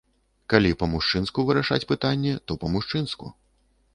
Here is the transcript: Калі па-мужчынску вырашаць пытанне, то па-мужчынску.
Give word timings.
Калі 0.53 0.71
па-мужчынску 0.83 1.39
вырашаць 1.49 1.85
пытанне, 1.93 2.33
то 2.49 2.57
па-мужчынску. 2.63 3.33